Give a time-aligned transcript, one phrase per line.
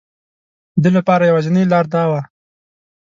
[0.81, 2.21] ده لپاره یوازینی لاره دا وه.